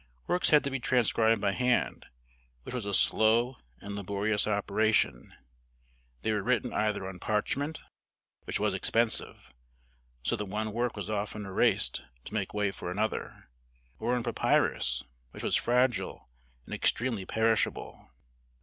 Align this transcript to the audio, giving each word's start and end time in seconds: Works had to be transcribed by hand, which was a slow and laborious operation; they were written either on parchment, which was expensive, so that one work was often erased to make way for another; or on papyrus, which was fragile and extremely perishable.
Works 0.25 0.49
had 0.49 0.63
to 0.63 0.71
be 0.71 0.79
transcribed 0.79 1.41
by 1.41 1.51
hand, 1.51 2.07
which 2.63 2.73
was 2.73 2.87
a 2.87 2.91
slow 2.95 3.57
and 3.79 3.95
laborious 3.95 4.47
operation; 4.47 5.31
they 6.23 6.31
were 6.33 6.41
written 6.41 6.73
either 6.73 7.07
on 7.07 7.19
parchment, 7.19 7.81
which 8.45 8.59
was 8.59 8.73
expensive, 8.73 9.53
so 10.23 10.35
that 10.37 10.45
one 10.45 10.71
work 10.73 10.95
was 10.97 11.07
often 11.07 11.45
erased 11.45 12.01
to 12.25 12.33
make 12.33 12.51
way 12.51 12.71
for 12.71 12.89
another; 12.89 13.47
or 13.99 14.15
on 14.15 14.23
papyrus, 14.23 15.03
which 15.29 15.43
was 15.43 15.55
fragile 15.55 16.27
and 16.65 16.73
extremely 16.73 17.23
perishable. 17.27 18.09